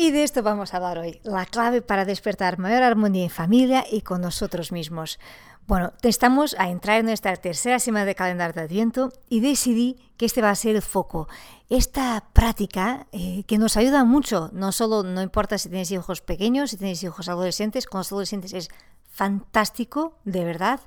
[0.00, 3.84] Y de esto vamos a hablar hoy, la clave para despertar mayor armonía en familia
[3.92, 5.18] y con nosotros mismos.
[5.66, 10.24] Bueno, estamos a entrar en nuestra tercera semana de calendario de Adviento y decidí que
[10.24, 11.28] este va a ser el foco.
[11.68, 16.70] Esta práctica eh, que nos ayuda mucho, no solo, no importa si tenéis hijos pequeños,
[16.70, 18.70] si tenéis hijos adolescentes, con los adolescentes es
[19.10, 20.80] fantástico, de verdad,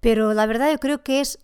[0.00, 1.38] pero la verdad yo creo que es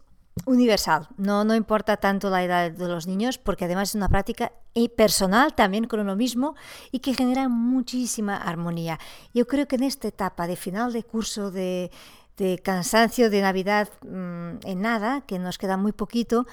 [0.47, 4.53] universal, no, no importa tanto la edad de los niños, porque además es una práctica
[4.97, 6.55] personal también con uno mismo
[6.91, 8.99] y que genera muchísima armonía.
[9.35, 11.91] Yo creo que en esta etapa de final de curso de
[12.37, 16.47] de cansancio de Navidad mmm, en nada, que nos queda muy poquito,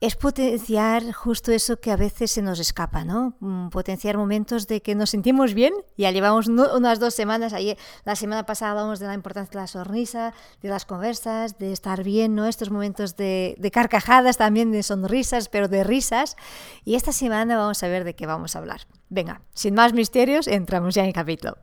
[0.00, 3.34] es potenciar justo eso que a veces se nos escapa, ¿no?
[3.40, 5.72] Mm, potenciar momentos de que nos sentimos bien.
[5.96, 9.66] Ya llevamos unas dos semanas, ayer, la semana pasada hablamos de la importancia de la
[9.66, 12.46] sonrisa, de las conversas, de estar bien, ¿no?
[12.46, 16.36] Estos momentos de, de carcajadas también, de sonrisas, pero de risas.
[16.84, 18.82] Y esta semana vamos a ver de qué vamos a hablar.
[19.08, 21.56] Venga, sin más misterios, entramos ya en el capítulo.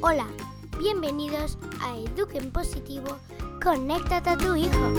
[0.00, 0.26] Hola.
[0.84, 3.16] Bienvenidos a Eduquen Positivo,
[3.62, 4.92] conéctate a tu hijo.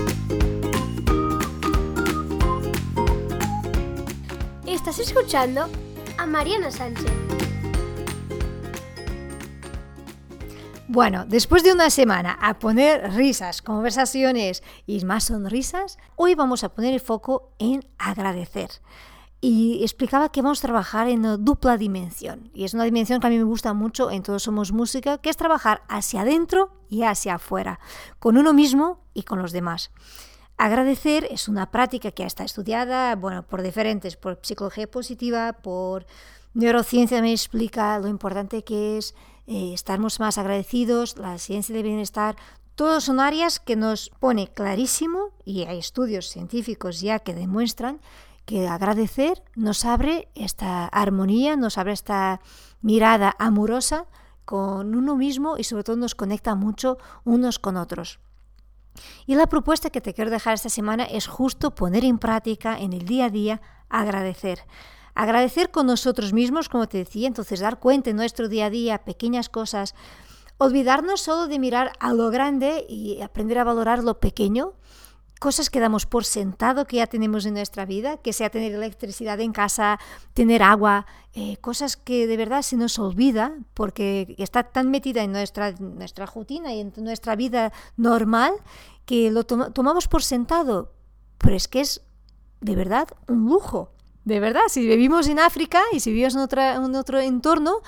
[4.99, 5.67] Escuchando
[6.17, 7.11] a Mariana Sánchez.
[10.87, 16.69] Bueno, después de una semana a poner risas, conversaciones y más sonrisas, hoy vamos a
[16.69, 18.69] poner el foco en agradecer
[19.41, 22.49] y explicaba que vamos a trabajar en una dupla dimensión.
[22.53, 25.29] Y es una dimensión que a mí me gusta mucho en Todos Somos Música, que
[25.29, 27.79] es trabajar hacia adentro y hacia afuera,
[28.17, 29.91] con uno mismo y con los demás.
[30.57, 36.05] Agradecer es una práctica que está estudiada bueno, por diferentes, por psicología positiva, por
[36.53, 39.15] neurociencia me explica lo importante que es
[39.47, 39.75] eh,
[40.19, 42.37] más agradecidos, la ciencia del bienestar,
[42.75, 47.99] todos son áreas que nos pone clarísimo, y hay estudios científicos ya que demuestran
[48.45, 52.41] que agradecer nos abre esta armonía, nos abre esta
[52.81, 54.05] mirada amorosa
[54.45, 58.19] con uno mismo y sobre todo nos conecta mucho unos con otros.
[59.25, 62.93] Y la propuesta que te quiero dejar esta semana es justo poner en práctica en
[62.93, 64.59] el día a día agradecer.
[65.13, 69.05] Agradecer con nosotros mismos, como te decía, entonces dar cuenta en nuestro día a día
[69.05, 69.95] pequeñas cosas,
[70.57, 74.73] olvidarnos solo de mirar a lo grande y aprender a valorar lo pequeño,
[75.45, 79.39] cosas que damos por sentado que ya tenemos en nuestra vida, que sea tener electricidad
[79.39, 79.99] en casa,
[80.33, 85.31] tener agua, eh, cosas que de verdad se nos olvida porque está tan metida en
[85.31, 88.53] nuestra, nuestra rutina y en nuestra vida normal
[89.05, 90.93] que lo tomamos por sentado.
[91.37, 92.01] Pero es que es
[92.61, 93.91] de verdad un lujo.
[94.23, 97.83] De verdad, si vivimos en África y si vivimos en, otra, en otro entorno,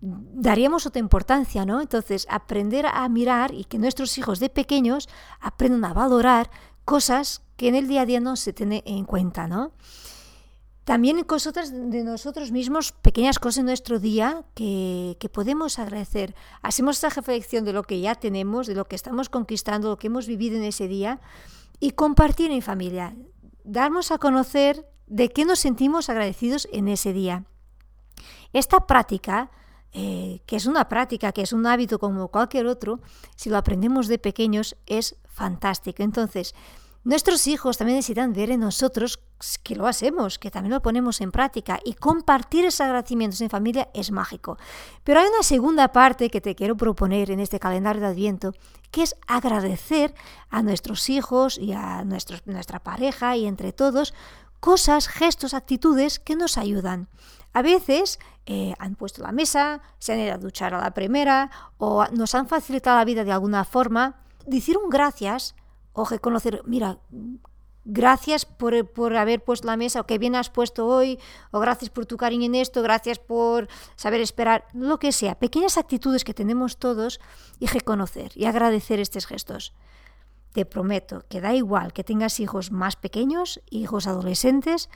[0.00, 1.80] daríamos otra importancia, ¿no?
[1.80, 5.08] Entonces, aprender a mirar y que nuestros hijos de pequeños
[5.40, 6.50] aprendan a valorar
[6.86, 9.72] cosas que en el día a día no se tiene en cuenta, ¿no?
[10.84, 16.36] También cosas de nosotros mismos, pequeñas cosas en nuestro día que, que, podemos agradecer.
[16.62, 20.06] Hacemos esa reflexión de lo que ya tenemos, de lo que estamos conquistando, lo que
[20.06, 21.20] hemos vivido en ese día
[21.80, 23.16] y compartir en familia.
[23.64, 27.46] Darnos a conocer de qué nos sentimos agradecidos en ese día.
[28.52, 29.50] Esta práctica,
[29.98, 33.00] eh, que es una práctica, que es un hábito como cualquier otro,
[33.34, 36.02] si lo aprendemos de pequeños, es fantástico.
[36.02, 36.54] Entonces,
[37.02, 39.18] nuestros hijos también necesitan ver en nosotros
[39.62, 43.88] que lo hacemos, que también lo ponemos en práctica y compartir esos agradecimientos en familia
[43.94, 44.58] es mágico.
[45.02, 48.52] Pero hay una segunda parte que te quiero proponer en este calendario de Adviento,
[48.90, 50.14] que es agradecer
[50.50, 54.12] a nuestros hijos y a nuestra pareja y entre todos
[54.66, 57.08] cosas, gestos, actitudes que nos ayudan.
[57.52, 61.52] A veces eh, han puesto la mesa, se han ido a duchar a la primera
[61.78, 65.54] o nos han facilitado la vida de alguna forma decir un gracias
[65.92, 66.98] o reconocer, mira,
[67.84, 71.20] gracias por, por, haber puesto la mesa, o que bien has puesto hoy,
[71.52, 75.78] o gracias por tu cariño en esto, gracias por saber esperar, lo que sea, pequeñas
[75.78, 77.20] actitudes que tenemos todos
[77.60, 79.74] y reconocer y agradecer estos gestos.
[80.56, 84.88] Te prometo que da igual que tengas hijos más pequeños, hijos adolescentes,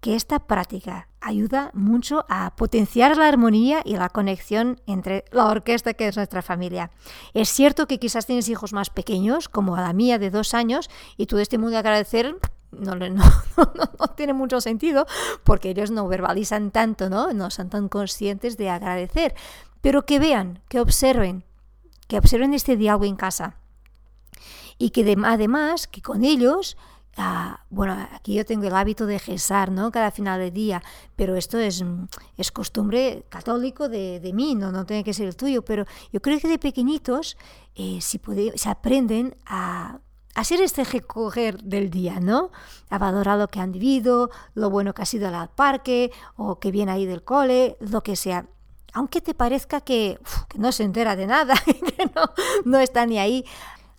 [0.00, 5.94] que esta práctica ayuda mucho a potenciar la armonía y la conexión entre la orquesta
[5.94, 6.92] que es nuestra familia.
[7.34, 11.26] Es cierto que quizás tienes hijos más pequeños, como la mía de dos años, y
[11.26, 12.36] todo este mundo de agradecer
[12.70, 15.08] no, no, tiene mucho sentido
[15.42, 17.32] porque ellos no verbalizan tanto, ¿no?
[17.32, 19.34] no son tan conscientes de agradecer,
[19.80, 21.44] pero que vean, que observen,
[22.06, 23.56] que observen este diálogo en casa
[24.78, 26.76] y que además que con ellos
[27.20, 29.90] Ah, bueno, aquí yo tengo el hábito de gesar, ¿no?
[29.90, 30.84] Cada final de día,
[31.16, 31.84] pero esto es,
[32.36, 34.70] es costumbre católico de, de mí, ¿no?
[34.70, 37.36] no tiene que ser el tuyo, pero yo creo que de pequeñitos
[37.74, 39.98] eh, si, puede, se aprenden a,
[40.36, 42.52] hacer este recoger del día, ¿no?
[42.88, 46.70] A valorar lo que han vivido, lo bueno que ha sido al parque o que
[46.70, 48.46] viene ahí del cole, lo que sea.
[48.92, 50.20] Aunque te parezca que,
[50.56, 52.32] no se entera de nada, que no,
[52.64, 53.44] no, está ni ahí,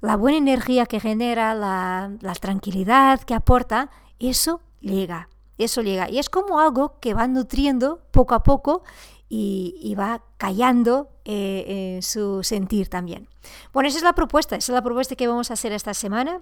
[0.01, 6.09] la buena energía que genera, la, la tranquilidad que aporta, eso llega, eso llega.
[6.09, 8.83] Y es como algo que va nutriendo poco a poco
[9.29, 13.29] y, va callando eh, en su sentir también.
[13.73, 16.41] Bueno, esa es la propuesta, esa es la propuesta que vamos a hacer esta semana,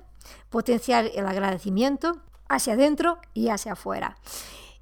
[0.50, 4.18] potenciar el agradecimiento hacia adentro y hacia afuera.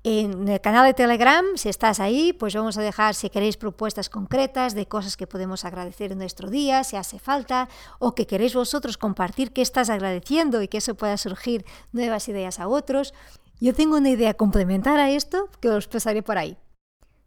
[0.07, 4.07] En el canal de Telegram, si estás ahí, pues vamos a dejar, si queréis, propuestas
[4.07, 8.53] concretas de cosas que podemos agradecer en nuestro día, si hace falta, o que queréis
[8.53, 13.15] vosotros compartir qué estás agradeciendo y que eso pueda surgir nuevas ideas a otros.
[13.59, 16.55] Yo tengo una idea complementar a esto que os pasaré por ahí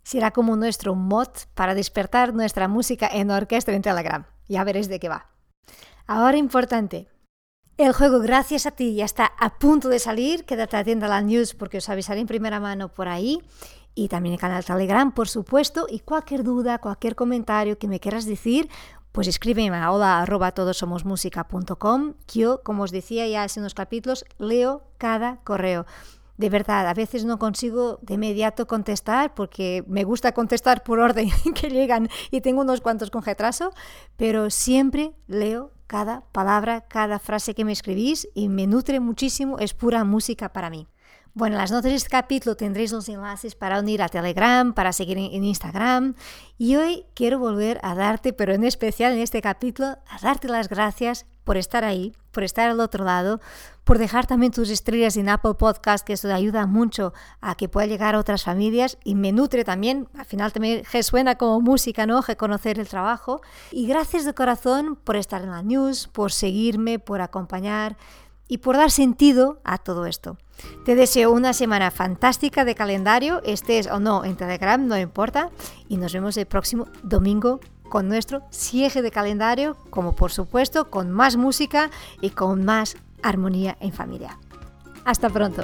[0.05, 4.25] será como nuestro mod para despertar nuestra música en orquesta en Telegram.
[4.49, 5.27] Ya veréis de qué va.
[6.07, 7.09] Ahora importante.
[7.79, 10.45] El juego Gracias a ti ya está a punto de salir.
[10.45, 13.41] Quédate atenta a la news porque os avisaré en primera mano por ahí.
[13.95, 15.87] Y también el canal Telegram, por supuesto.
[15.89, 18.69] Y cualquier duda, cualquier comentario que me quieras decir,
[19.13, 20.27] pues escríbeme a hola.
[22.27, 25.87] Yo, como os decía ya hace unos capítulos, leo cada correo
[26.37, 31.31] de verdad, a veces no consigo de inmediato contestar porque me gusta contestar por orden
[31.55, 33.73] que llegan y tengo unos cuantos con retraso,
[34.17, 39.75] pero siempre leo cada palabra, cada frase que me escribís y me nutre muchísimo, es
[39.75, 40.87] pura música para mí.
[41.35, 44.93] Bueno, en las notas de este capítulo tendréis los enlaces para unir a Telegram, para
[44.93, 46.14] seguir en Instagram.
[46.58, 50.69] Y hoy quiero volver a darte, pero en especial en este capítulo, a darte las
[50.69, 53.41] gracias por estar ahí, por estar al otro lado,
[53.85, 57.87] por dejar también tus estrellas en Apple Podcast, que eso ayuda mucho a que pueda
[57.87, 62.21] llegar a otras familias y me nutre también, al final también suena como música, ¿no?
[62.21, 63.41] Reconocer el trabajo.
[63.71, 67.97] Y gracias de corazón por estar en la news, por seguirme, por acompañar
[68.47, 70.37] y por dar sentido a todo esto.
[70.85, 75.49] Te deseo una semana fantástica de calendario, estés o no en Telegram, no importa,
[75.89, 81.11] y nos vemos el próximo domingo con nuestro cierre de calendario, como por supuesto con
[81.11, 81.90] más música
[82.20, 84.38] y con más armonía en familia.
[85.05, 85.62] Hasta pronto.